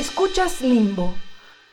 [0.00, 1.12] Escuchas Limbo,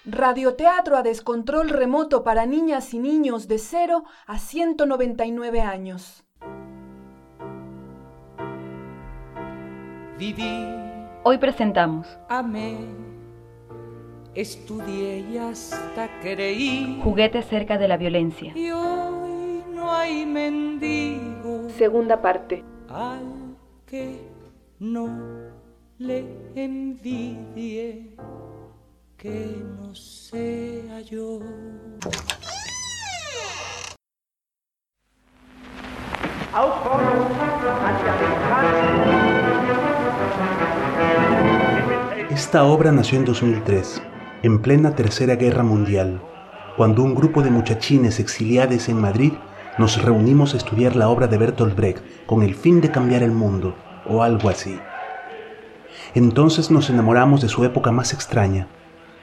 [0.04, 6.26] radioteatro a descontrol remoto para niñas y niños de 0 a 199 años.
[10.20, 10.66] Viví,
[11.24, 12.76] Hoy presentamos amé,
[14.36, 17.00] estudié y hasta creí.
[17.02, 18.52] Juguetes cerca de la violencia.
[18.58, 22.62] Y hoy no hay mendigo Segunda parte.
[22.90, 23.56] al
[23.86, 24.20] que
[24.80, 25.57] no
[26.00, 26.26] le
[26.56, 28.16] envidie
[29.18, 31.40] que no sea yo.
[42.30, 44.02] Esta obra nació en 2003,
[44.44, 46.22] en plena Tercera Guerra Mundial,
[46.78, 49.34] cuando un grupo de muchachines exiliados en Madrid
[49.80, 53.32] nos reunimos a estudiar la obra de Bertolt Brecht con el fin de cambiar el
[53.32, 53.76] mundo,
[54.08, 54.80] o algo así.
[56.18, 58.68] Entonces nos enamoramos de su época más extraña,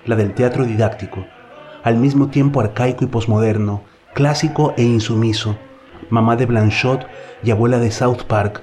[0.06, 1.26] la del teatro didáctico,
[1.82, 3.82] al mismo tiempo arcaico y posmoderno,
[4.14, 5.56] clásico e insumiso,
[6.08, 7.04] mamá de Blanchot
[7.42, 8.62] y abuela de South Park,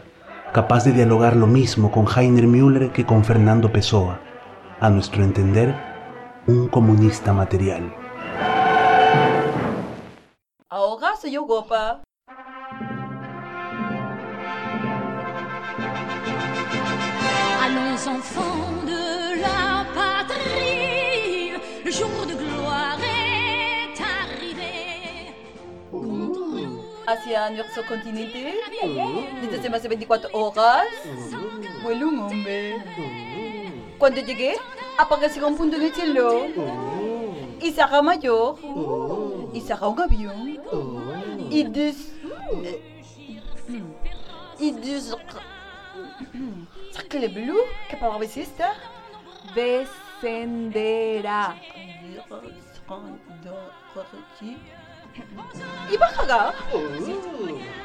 [0.54, 4.22] capaz de dialogar lo mismo con Heiner Müller que con Fernando Pessoa,
[4.80, 5.76] a nuestro entender,
[6.48, 7.94] un comunista material.
[17.72, 21.54] Allons enfants de la patrie,
[21.86, 25.34] le jour de gloire est arrivé.
[27.08, 28.56] Hacia nuestro continente.
[29.42, 30.88] Desde hace más de 24 horas.
[31.82, 32.84] Vuelo un hombre.
[33.98, 34.56] Cuando llegué,
[34.98, 36.48] apareció un punto en el cielo.
[37.62, 38.58] Y Sara mayor.
[39.54, 40.60] Y Sara un avión.
[41.50, 41.96] Y dos.
[44.60, 45.18] Y dos.
[46.92, 47.58] Sacre bleu?
[47.90, 48.74] ¿Qué palabra es esta?
[49.56, 51.56] Descenderá.
[55.90, 56.54] Y bajará.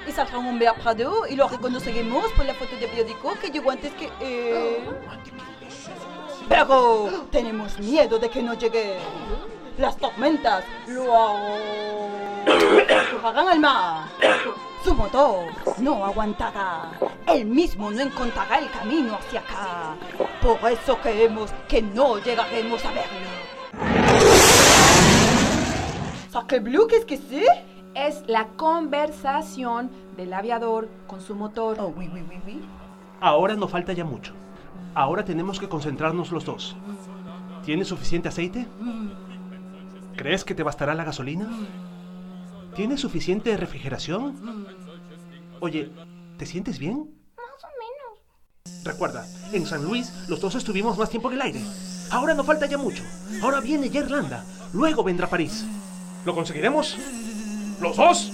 [0.06, 3.50] Y saldrá un hombre a Prado y lo reconoceremos por la foto de periódico que
[3.50, 4.84] llegó antes que él.
[6.49, 8.99] Pero tenemos miedo de que no llegue.
[9.78, 11.15] Las tormentas lo
[12.47, 14.09] arrojarán al mar.
[14.87, 15.47] Su motor
[15.79, 16.93] no aguantará.
[17.27, 19.97] Él mismo no encontrará el camino hacia acá.
[20.41, 23.29] Por eso creemos que no llegaremos a verlo.
[26.31, 27.65] Sacre bleu, qu'est-ce que c'est?
[27.97, 31.79] Es la conversación del aviador con su motor.
[31.81, 32.65] Oh, oui, oui, oui, oui.
[33.21, 34.35] Ahora no falta ya mucho.
[34.95, 36.77] Ahora tenemos que concentrarnos los dos.
[37.65, 38.69] ¿Tienes suficiente aceite?
[40.15, 41.49] ¿Crees que te bastará la gasolina?
[42.76, 44.66] ¿Tienes suficiente refrigeración?
[45.60, 45.91] Oye,
[46.37, 47.10] ¿te sientes bien?
[47.34, 48.84] Más o menos.
[48.84, 51.60] Recuerda, en San Luis los dos estuvimos más tiempo en el aire.
[52.10, 53.03] Ahora no falta ya mucho.
[53.42, 54.44] Ahora viene ya Irlanda.
[54.75, 55.64] Luego vendrá París.
[56.26, 56.98] ¿Lo conseguiremos?
[57.81, 58.31] ¿Los dos?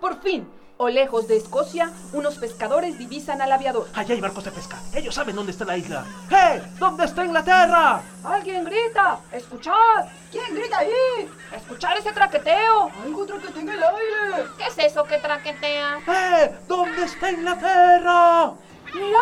[0.00, 0.46] Por fin,
[0.76, 3.88] o lejos de Escocia, unos pescadores divisan al aviador.
[3.94, 4.78] Allá hay barcos de pesca.
[4.94, 6.04] Ellos saben dónde está la isla.
[6.30, 6.62] ¡Eh!
[6.78, 8.02] ¿Dónde está Inglaterra?
[8.24, 9.20] ¡Alguien grita!
[9.32, 10.06] ¡Escuchad!
[10.30, 11.30] ¿Quién grita ahí?
[11.54, 12.90] ¡Escuchad ese traqueteo!
[13.04, 14.48] Algo que tenga el aire.
[14.58, 16.00] ¿Qué es eso que traquetea?
[16.06, 16.56] ¡Eh!
[16.66, 18.52] ¿Dónde está Inglaterra?
[18.94, 19.18] ¡Mira!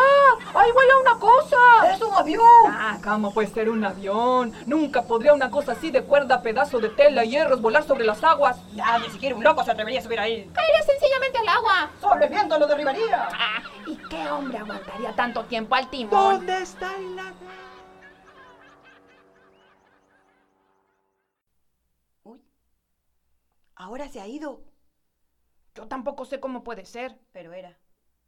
[0.53, 1.93] ¡Ahí vuela una cosa!
[1.93, 2.41] Es un avión.
[2.67, 4.53] Ah, ¿cómo puede ser un avión?
[4.65, 8.59] Nunca podría una cosa así de cuerda, pedazo de tela, hierros volar sobre las aguas.
[8.73, 10.49] Ya, ni siquiera un loco se atrevería a subir ahí.
[10.53, 11.91] Caería sencillamente al agua.
[12.01, 13.29] Solo el viento lo derribaría.
[13.31, 16.09] Ah, ¿y qué hombre aguantaría tanto tiempo al timón?
[16.09, 17.51] ¿Dónde está Inglaterra?
[23.75, 24.63] Ahora se ha ido.
[25.73, 27.17] Yo tampoco sé cómo puede ser.
[27.31, 27.79] Pero era.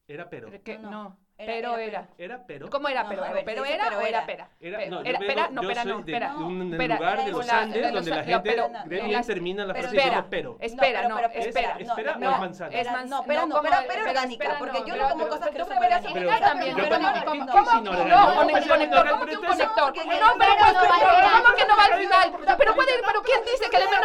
[0.08, 0.50] Era pero.
[0.80, 2.08] No, no, era- pero era era.
[2.18, 2.70] Era pero.
[2.70, 3.24] ¿Cómo era No, pero?
[3.34, 4.26] ver, ¿Pero se era pero o era era.
[4.26, 4.50] pera?
[4.62, 6.36] Era, no, era pera, no, yo pera, no, de pera.
[6.36, 9.00] un Pera, lugar de los la- Andes de los- donde la no, gente pero- de
[9.24, 10.58] termina la pero frase diciendo pero.
[10.62, 11.44] Espera, No, no, espera.
[11.46, 12.78] espera, espera, no, o es no, manzana.
[12.80, 15.50] Es man- No, pero no, pero Espera, orgánica, espera, porque no, yo no como cosas
[15.50, 17.92] que no Yo también, pero- no, ¿cómo- ¿cómo cómo que que no?
[17.94, 18.06] no?
[18.08, 19.94] No, con el conector, ¿cómo que un conector?
[19.94, 21.44] No, pero pero no va al final.
[21.44, 22.58] ¿cómo que no va al final?
[22.58, 23.98] Pero puede, pero ¿quién dice que le no, no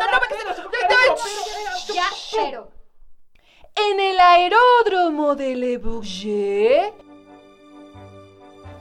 [0.00, 0.34] no, no que
[1.86, 2.04] se- Ya,
[2.34, 2.81] pero.
[3.74, 6.92] En el aeródromo de Le Bourget,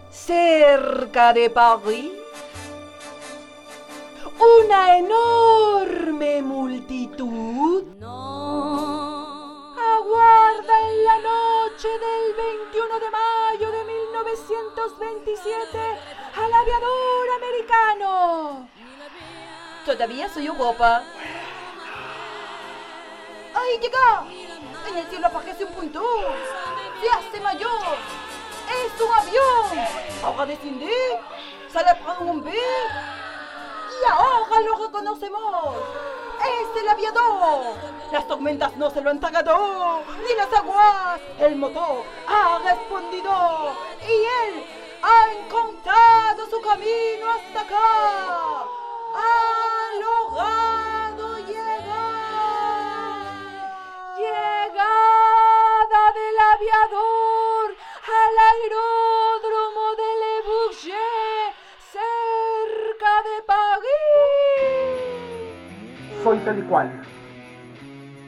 [0.09, 2.11] cerca de París,
[4.38, 7.85] una enorme multitud
[9.95, 15.79] aguarda en la noche del 21 de mayo de 1927
[16.35, 18.69] al aviador americano.
[19.85, 21.03] Todavía soy guapa.
[23.53, 24.50] ¡Ahí llega!
[24.91, 26.03] En el cielo aparece un punto.
[27.01, 27.97] Se hace mayor.
[28.67, 29.88] ¡Es un avión!
[30.23, 30.91] Ahora desciende
[31.71, 35.75] sale para un Y ahora lo reconocemos.
[36.39, 37.75] Es el aviador.
[38.11, 41.21] Las tormentas no se lo han tragado, ni las aguas.
[41.39, 44.65] El motor ha respondido y él
[45.01, 48.65] ha encontrado su camino hasta acá.
[49.15, 50.50] Ha logrado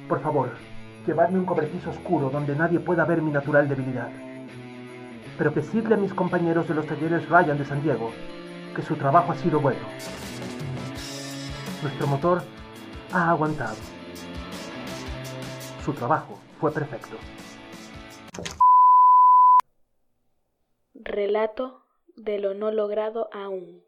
[0.09, 0.49] Por favor,
[1.07, 4.09] llevadme un cobertizo oscuro donde nadie pueda ver mi natural debilidad.
[5.37, 8.11] Pero decirle a mis compañeros de los talleres Ryan de San Diego
[8.75, 9.79] que su trabajo ha sido bueno.
[11.81, 12.43] Nuestro motor
[13.13, 13.77] ha aguantado.
[15.85, 17.15] Su trabajo fue perfecto.
[20.95, 21.85] Relato
[22.17, 23.83] de lo no logrado aún.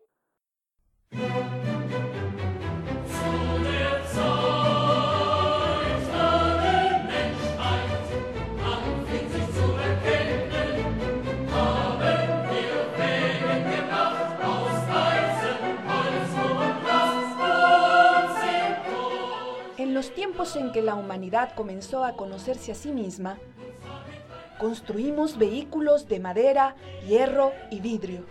[19.95, 23.37] Los tiempos en que la humanidad comenzó a conocerse a sí misma,
[24.59, 26.75] construimos vehículos de madera,
[27.07, 28.25] hierro y vidrio.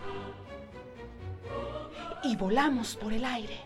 [2.22, 3.56] Y volamos por el aire.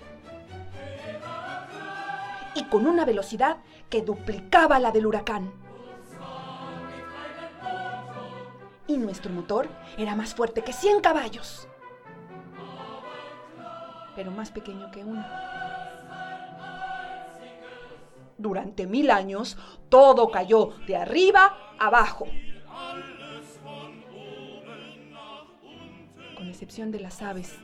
[2.54, 3.56] Y con una velocidad
[3.90, 5.52] que duplicaba la del huracán.
[8.86, 9.66] Y nuestro motor
[9.96, 11.66] era más fuerte que 100 caballos.
[14.14, 15.26] Pero más pequeño que uno.
[18.38, 19.56] Durante mil años,
[19.88, 22.26] todo cayó de arriba abajo.
[26.36, 27.58] Con excepción de las aves.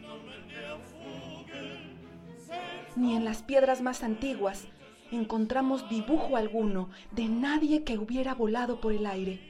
[2.97, 4.67] Ni en las piedras más antiguas
[5.12, 9.41] encontramos dibujo alguno de nadie que hubiera volado por el aire.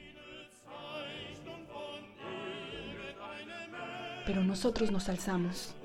[4.25, 5.75] Pero nosotros nos alzamos.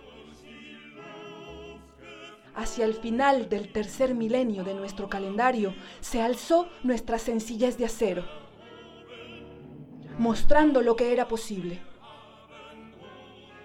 [2.55, 8.25] Hacia el final del tercer milenio de nuestro calendario se alzó nuestra sencillez de acero,
[10.19, 11.81] mostrando lo que era posible,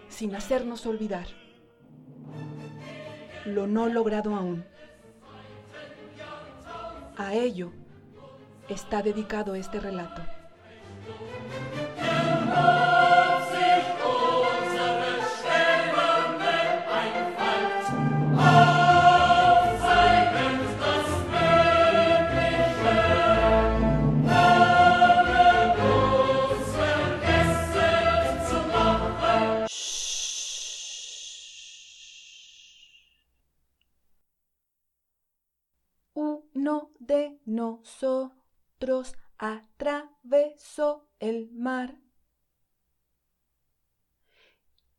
[0.07, 1.27] sin hacernos olvidar
[3.45, 4.65] lo no logrado aún.
[7.15, 7.71] A ello
[8.67, 10.21] está dedicado este relato.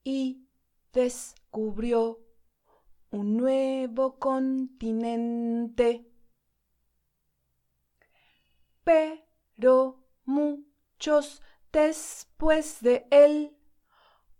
[0.06, 0.46] Y
[0.92, 2.20] descubrió
[3.10, 6.08] un nuevo continente.
[8.84, 11.42] Pero muchos
[11.72, 13.56] después de él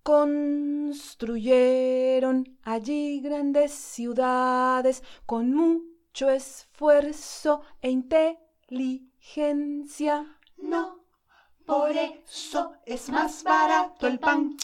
[0.05, 10.39] construyeron allí grandes ciudades con mucho esfuerzo e inteligencia.
[10.59, 11.01] No,
[11.67, 14.57] por eso es más barato el pan.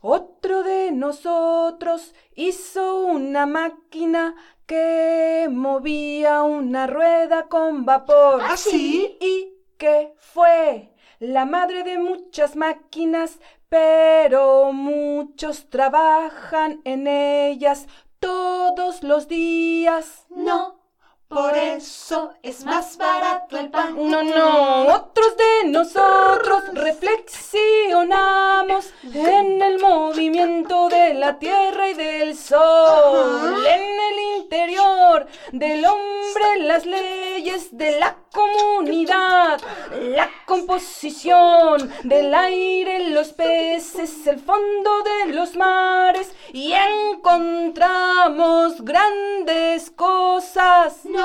[0.00, 4.34] Otro de nosotros hizo una máquina
[4.66, 8.40] que movía una rueda con vapor.
[8.44, 9.16] ¿Ah, sí?
[9.20, 17.88] Y que fue la madre de muchas máquinas, pero muchos trabajan en ellas
[18.20, 20.26] todos los días.
[20.30, 20.77] No,
[21.28, 23.94] por eso es más barato el pan.
[24.10, 33.62] No, no, otros de nosotros reflexionamos en el movimiento de la tierra y del sol,
[33.66, 39.60] en el interior del hombre, las leyes de la comunidad,
[40.00, 51.04] la composición del aire, los peces, el fondo de los mares y encontramos grandes cosas.
[51.04, 51.17] No,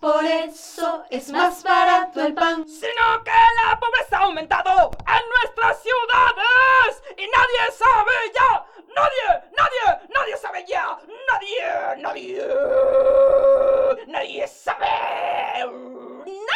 [0.00, 2.66] por eso es más barato el pan.
[2.66, 3.30] sino que
[3.62, 8.64] la pobreza ha aumentado en nuestras ciudades y nadie sabe ya,
[8.96, 10.98] nadie, nadie, nadie sabe ya,
[11.30, 12.46] nadie, nadie,
[14.06, 14.86] nadie sabe,
[16.24, 16.50] nadie.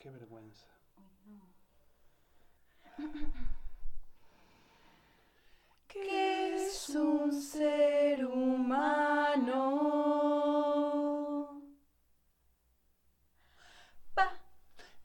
[0.00, 0.66] Qué vergüenza.
[5.92, 9.60] ¿Qué es un ser humano?
[14.14, 14.32] Pa,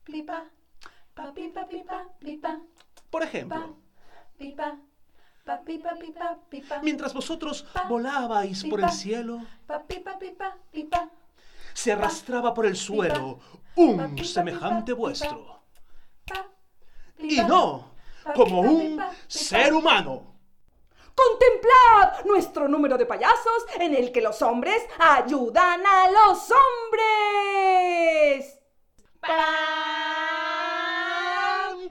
[0.05, 0.45] pipa,
[1.13, 2.61] pa, pipa, pipa, pipa,
[3.09, 3.75] Por ejemplo,
[4.37, 4.77] pipa,
[5.43, 11.09] pa, pipa, pipa, pipa, mientras vosotros volabais por el cielo, pa, pipa, pipa, pipa.
[11.73, 13.41] se arrastraba por el suelo
[13.75, 15.63] un semejante vuestro.
[17.19, 17.91] Y no
[18.33, 20.36] como un ser humano.
[21.17, 27.97] Contemplad nuestro número de payasos en el que los hombres ayudan a los hombres.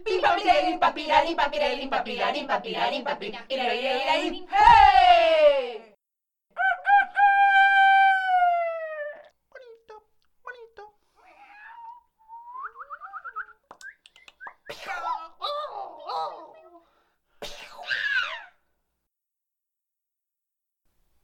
[0.06, 5.94] Pim pam pirarín pam pirarín pam pirarín pam pirarín pam pirarín pam pirarín ¡Hey!
[9.50, 9.94] Bonito,
[10.44, 10.94] bonito.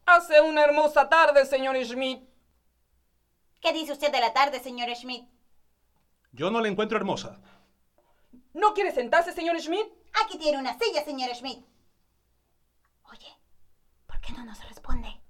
[0.05, 2.23] Hace una hermosa tarde, señor Schmidt.
[3.61, 5.27] ¿Qué dice usted de la tarde, señor Schmidt?
[6.33, 7.41] Yo no la encuentro hermosa.
[8.53, 9.87] ¿No quiere sentarse, señor Schmidt?
[10.25, 11.65] Aquí tiene una silla, señor Schmidt.
[13.11, 13.35] Oye,
[14.07, 15.21] ¿por qué no nos responde?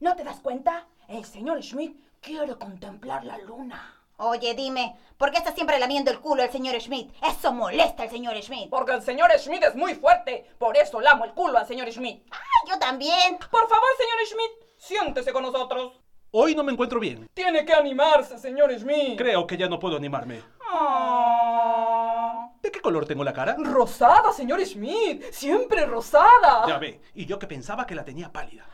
[0.00, 0.88] ¿No te das cuenta?
[1.08, 3.95] El señor Schmidt quiere contemplar la luna.
[4.18, 7.12] Oye, dime, ¿por qué está siempre lamiendo el culo el señor Schmidt?
[7.22, 8.70] Eso molesta al señor Schmidt.
[8.70, 10.46] Porque el señor Schmidt es muy fuerte.
[10.58, 12.22] Por eso lamo el culo al señor Schmidt.
[12.30, 13.36] Ay, yo también.
[13.50, 16.00] Por favor, señor Schmidt, siéntese con nosotros.
[16.30, 17.28] Hoy no me encuentro bien.
[17.34, 19.18] Tiene que animarse, señor Schmidt.
[19.18, 20.42] Creo que ya no puedo animarme.
[20.72, 22.48] Ah.
[22.62, 23.54] ¿De qué color tengo la cara?
[23.58, 25.30] Rosada, señor Schmidt.
[25.30, 26.66] Siempre rosada.
[26.66, 28.66] Ya ve, y yo que pensaba que la tenía pálida.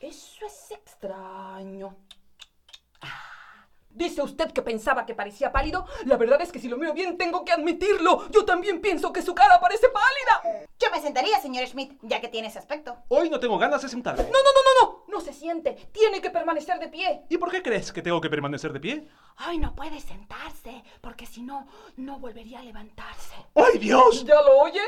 [0.00, 1.96] Eso es extraño.
[3.94, 5.86] Dice usted que pensaba que parecía pálido.
[6.04, 8.28] La verdad es que si lo miro bien tengo que admitirlo.
[8.30, 10.66] Yo también pienso que su cara parece pálida.
[10.80, 12.96] Yo me sentaría, señor Schmidt, ya que tiene ese aspecto.
[13.08, 14.24] Hoy no tengo ganas de sentarme.
[14.24, 14.93] No, no, no, no, no.
[15.14, 15.74] No se siente.
[15.92, 17.22] Tiene que permanecer de pie.
[17.28, 19.06] ¿Y por qué crees que tengo que permanecer de pie?
[19.36, 23.36] Ay, no puede sentarse, porque si no, no volvería a levantarse.
[23.54, 24.24] ¡Ay, Dios!
[24.24, 24.80] ¿Ya lo oye?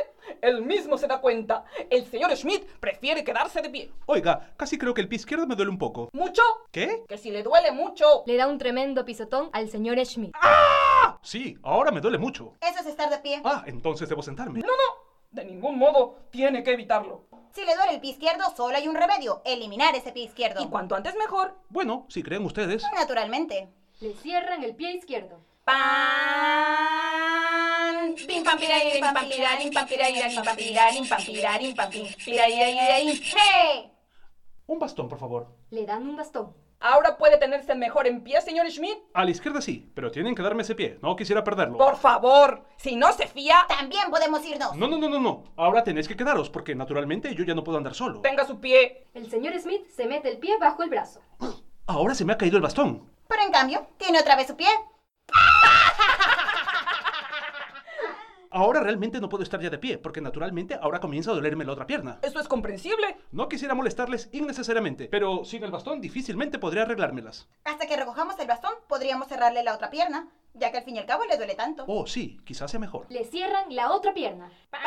[0.43, 1.65] Él mismo se da cuenta.
[1.89, 3.93] El señor Schmidt prefiere quedarse de pie.
[4.07, 6.11] Oiga, casi creo que el pie izquierdo me duele un poco.
[6.13, 6.43] ¿Mucho?
[6.73, 7.05] ¿Qué?
[7.07, 8.25] Que si le duele mucho.
[8.27, 10.35] Le da un tremendo pisotón al señor Schmidt.
[10.43, 11.21] ¡Ah!
[11.23, 12.55] Sí, ahora me duele mucho.
[12.61, 13.41] Eso es estar de pie.
[13.45, 14.59] Ah, entonces debo sentarme.
[14.59, 15.07] No, no.
[15.31, 16.19] De ningún modo.
[16.31, 17.27] Tiene que evitarlo.
[17.57, 20.63] Si le duele el pie izquierdo, solo hay un remedio, eliminar ese pie izquierdo.
[20.63, 21.55] Y cuanto antes mejor.
[21.71, 22.83] Bueno, si creen ustedes.
[22.95, 23.71] Naturalmente.
[24.01, 25.41] Le cierran el pie izquierdo.
[25.65, 25.79] Pam,
[28.15, 31.91] pim pam pirarín pam pam pirarín pam pirarín pam pirarín pam pirarín pam
[32.27, 33.91] ¡Hey!
[34.67, 35.47] Un bastón, por favor.
[35.71, 36.55] Le dan un bastón.
[36.79, 38.99] ¿Ahora puede tenerse mejor en pie, señor Schmidt?
[39.15, 40.99] A la izquierda sí, pero tienen que darme ese pie.
[41.03, 41.79] No quisiera perderlo.
[41.79, 42.65] Por favor.
[42.77, 44.77] Si no se fía, También podemos irnos.
[44.77, 45.45] No, no, no, no, no.
[45.57, 48.21] Ahora tenéis que quedaros, porque naturalmente yo ya no puedo andar solo.
[48.21, 49.07] tenga su pie.
[49.15, 51.21] El señor Smith se mete el pie bajo el brazo.
[51.87, 53.11] Ahora se me ha caído el bastón.
[53.29, 54.69] Pero en cambio, tiene otra vez su pie.
[58.57, 61.73] Ahora realmente no puedo estar ya de pie, porque naturalmente ahora comienza a dolerme la
[61.73, 62.21] otra pierna.
[62.23, 63.19] Eso es comprensible.
[63.31, 67.51] No quisiera molestarles innecesariamente, pero sin el bastón difícilmente podría arreglármelas.
[67.65, 70.99] Hasta que recojamos el bastón, podríamos cerrarle la otra pierna, ya que al fin y
[70.99, 71.85] al cabo le duele tanto.
[71.87, 73.07] Oh, sí, quizás sea mejor.
[73.11, 74.51] Le cierran la otra pierna.
[74.71, 74.81] pam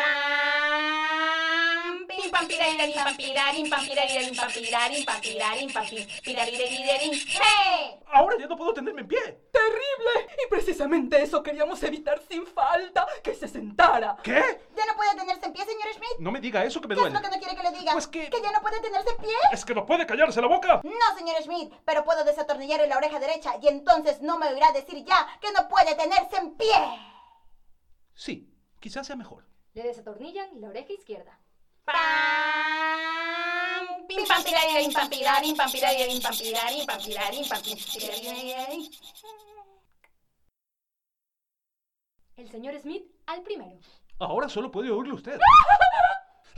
[2.07, 7.99] pim pam pirarín pam pirarín pam pirarín pam pirarín pam pirarín pam pim pirarín ¡Hey!
[8.11, 9.19] Ahora ya no puedo tenerme en pie.
[9.51, 10.33] ¡Terrible!
[10.45, 13.05] Y precisamente eso queríamos evitar sin falta.
[13.23, 14.17] Que se sentara.
[14.23, 14.41] ¿Qué?
[14.75, 16.08] ¿Ya no puede tenerse en pie, señor Schmidt?
[16.19, 17.15] No me diga eso que me ¿Qué es duele.
[17.15, 17.91] lo que no quiere que le diga?
[17.93, 19.33] Pues que- ¿Que ya no puede tenerse en pie?
[19.53, 20.81] ¿Es que no puede callarse la boca?
[20.83, 25.03] No, señor Schmidt, pero puedo desatornillarle la oreja derecha y entonces no me oirá decir
[25.05, 26.75] ya que no puede tenerse en pie.
[28.13, 29.45] Sí, quizás sea mejor.
[29.73, 31.39] Le desatornillan la oreja izquierda.
[31.85, 31.97] pam
[34.07, 38.91] pim pam pirarín pam pirarín pam pirarín pam pirarín pam pirarín pam pim pirarín
[42.35, 43.79] El señor Smith al primero.
[44.19, 45.39] Ahora solo puede oírlo usted.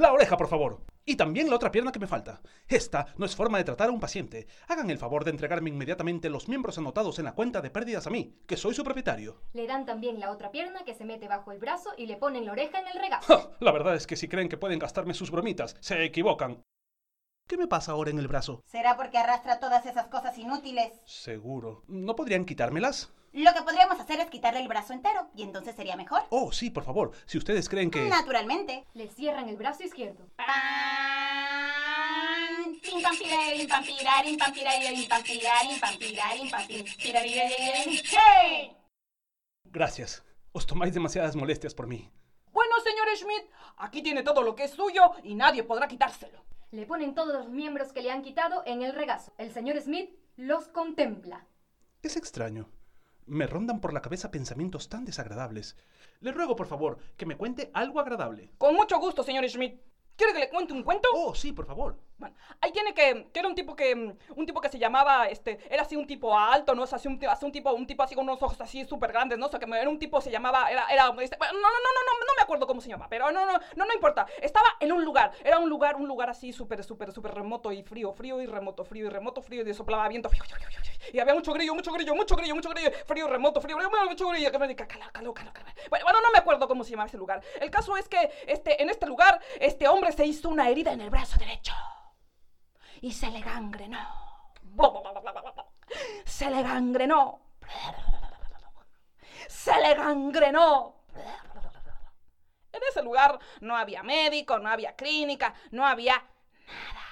[0.02, 0.82] La oreja, por favor.
[1.06, 2.42] Y también la otra pierna que me falta.
[2.68, 4.48] Esta no es forma de tratar a un paciente.
[4.68, 8.10] Hagan el favor de entregarme inmediatamente los miembros anotados en la cuenta de pérdidas a
[8.10, 9.44] mí, que soy su propietario.
[9.54, 12.48] Le dan también la otra pierna que se mete bajo el brazo y le ponen
[12.48, 13.28] la oreja en el regazo.
[13.38, 16.64] Ja, La verdad es que si creen que pueden gastarme sus bromitas, se equivocan.
[17.48, 18.64] ¿Qué me pasa ahora en el brazo?
[18.66, 21.00] ¿Será porque arrastra todas esas cosas inútiles?
[21.06, 21.84] Seguro.
[21.88, 23.14] ¿No podrían quitármelas?
[23.34, 26.24] Lo que podríamos hacer es quitarle el brazo entero y entonces sería mejor.
[26.30, 27.12] Oh, sí, por favor.
[27.26, 28.02] Si ustedes creen que...
[28.10, 28.86] Naturalmente.
[28.94, 30.28] Le cierran el brazo izquierdo.
[39.66, 40.24] Gracias.
[40.52, 42.12] Os tomáis demasiadas molestias por mí.
[43.16, 43.46] Schmidt,
[43.78, 46.44] aquí tiene todo lo que es suyo y nadie podrá quitárselo.
[46.72, 49.34] Le ponen todos los miembros que le han quitado en el regazo.
[49.38, 51.46] El señor Smith los contempla.
[52.02, 52.70] Es extraño.
[53.26, 55.78] Me rondan por la cabeza pensamientos tan desagradables.
[56.20, 58.52] Le ruego, por favor, que me cuente algo agradable.
[58.58, 59.80] Con mucho gusto, señor Schmidt.
[60.16, 61.10] ¿Quiere que le cuente un cuento?
[61.14, 61.98] Oh, sí, por favor.
[62.18, 65.26] Bueno, ahí tiene que, que era un tipo que, mm, un tipo que se llamaba,
[65.28, 66.84] este, era así un tipo alto, ¿no?
[66.84, 69.12] O sea, así un, así un tipo, un tipo así con unos ojos así súper
[69.12, 69.48] grandes, ¿no?
[69.48, 71.90] O sea, que era un tipo, se llamaba, era, era, este, bueno, no, no, no,
[71.96, 74.28] no, no, no me acuerdo cómo se llama, pero no, no, no, no importa.
[74.42, 77.82] Estaba en un lugar, era un lugar, un lugar así súper, súper, súper remoto y
[77.82, 80.30] frío, frío y remoto, frío y remoto, frío y soplaba viento,
[81.14, 83.78] y había mucho grillo, mucho grillo, mucho grillo, mucho grillo, frío, remoto, frío,
[84.10, 84.76] mucho grillo, calor,
[85.12, 85.74] calor, calor.
[85.90, 87.42] Bueno, no me acuerdo cómo se llama ese lugar.
[87.60, 91.02] El caso es que, este, en este lugar, este hombre se hizo una herida en
[91.02, 91.74] el brazo derecho
[93.02, 94.08] y se le gangrenó.
[96.26, 97.42] Se le gangrenó.
[99.48, 100.96] Se le gangrenó.
[102.74, 107.11] En ese lugar no había médico, no había clínica, no había nada.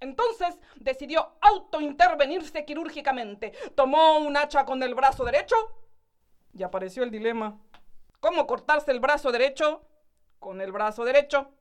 [0.00, 3.52] Entonces decidió autointervenirse quirúrgicamente.
[3.74, 5.56] Tomó un hacha con el brazo derecho
[6.52, 7.58] y apareció el dilema.
[8.20, 9.82] ¿Cómo cortarse el brazo derecho
[10.38, 11.52] con el brazo derecho?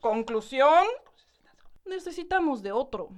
[0.00, 0.86] Conclusión,
[1.84, 3.10] necesitamos de otro.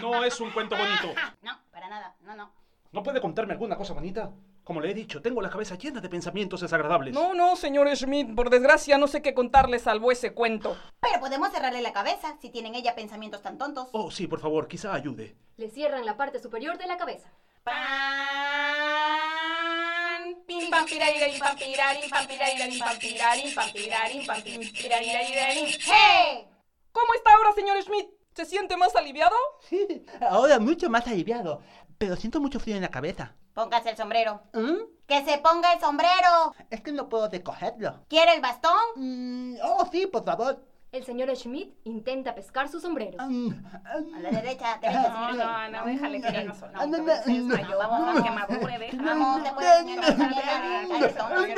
[0.00, 1.08] No es un cuento bonito.
[1.42, 2.52] No, para nada, no, no.
[2.92, 4.32] ¿No puede contarme alguna cosa bonita?
[4.66, 7.14] Como le he dicho, tengo la cabeza llena de pensamientos desagradables.
[7.14, 10.76] No, no, señor Schmidt, por desgracia no sé qué contarle salvo ese cuento.
[10.98, 13.88] Pero podemos cerrarle la cabeza si tienen ella pensamientos tan tontos.
[13.92, 15.36] Oh, sí, por favor, quizá ayude.
[15.56, 17.30] Le cierran la parte superior de la cabeza.
[17.62, 17.76] Pan.
[20.48, 20.98] Pim pam pam
[21.38, 21.56] pam pam
[22.10, 22.26] pam
[24.26, 24.42] pam.
[25.84, 26.48] ¡Hey!
[26.90, 28.08] ¿Cómo está ahora, señor Schmidt?
[28.34, 29.36] ¿Se siente más aliviado?
[29.68, 31.62] Sí, ahora mucho más aliviado.
[31.98, 33.36] Pero siento mucho frío en la cabeza.
[33.56, 34.42] Póngase el sombrero.
[34.52, 34.74] ¿Mm?
[35.06, 36.54] ¡Que se ponga el sombrero!
[36.68, 38.00] Es que no puedo recogerlo.
[38.06, 38.76] ¿Quiere el bastón?
[38.96, 40.62] Mm, oh, sí, por favor.
[40.92, 43.16] El señor Schmidt intenta pescar su sombrero.
[43.18, 43.48] Mm,
[43.86, 45.46] A la derecha, derecha, No, señor.
[45.46, 47.02] no, no, déjale que no no, no, no,
[47.66, 47.78] no.
[47.78, 49.44] Vamos, no.
[49.44, 50.04] que puedes, señor.
[51.18, 51.48] Ahora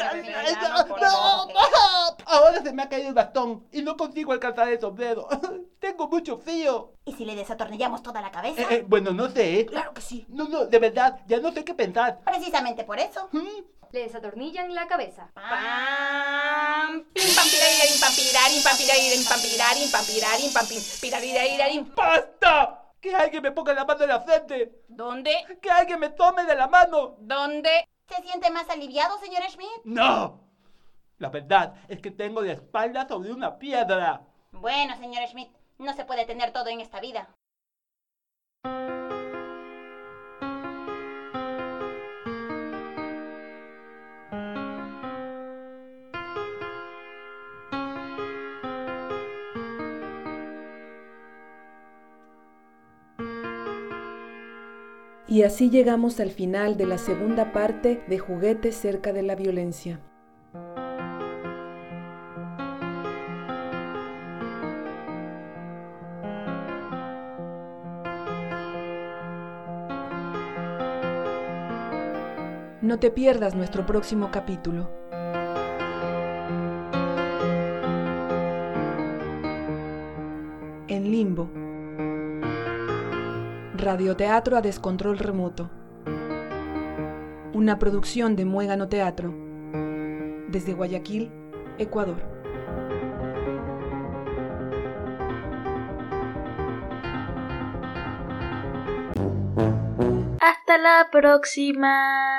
[2.68, 5.26] se me ha caído el bastón y no consigo alcanzar el sombrero.
[5.80, 6.92] Tengo mucho frío.
[7.06, 8.60] ¿Y si le desatornillamos toda la cabeza?
[8.62, 9.64] Eh, eh, bueno, no sé.
[9.64, 10.26] Claro que sí.
[10.28, 12.20] No, no, de verdad, ya no sé qué pensar.
[12.24, 13.30] Precisamente por eso.
[13.32, 13.62] ¿Mm?
[13.90, 15.30] Le desatornillan la cabeza.
[15.32, 21.94] Pam, pim pam piraririm pam pirarim pam piraririm pam pirarim pam pirarim pam pim pirarirarim.
[21.94, 22.84] ¡Basta!
[23.00, 24.82] Que alguien me ponga la mano en la frente.
[24.88, 25.32] ¿Dónde?
[25.62, 27.16] Que alguien me tome de la mano.
[27.20, 27.88] ¿Dónde?
[28.08, 29.84] ¿Se siente más aliviado, señor Schmidt?
[29.84, 30.47] ¡No!
[31.18, 34.22] La verdad es que tengo la espalda sobre una piedra.
[34.52, 37.28] Bueno, señor Schmidt, no se puede tener todo en esta vida.
[55.26, 60.00] Y así llegamos al final de la segunda parte de Juguetes cerca de la violencia.
[72.88, 74.88] No te pierdas nuestro próximo capítulo.
[80.88, 81.50] En Limbo.
[83.76, 85.68] Radioteatro a descontrol remoto.
[87.52, 89.34] Una producción de Muégano Teatro.
[90.48, 91.30] Desde Guayaquil,
[91.76, 92.16] Ecuador.
[100.40, 102.37] Hasta la próxima.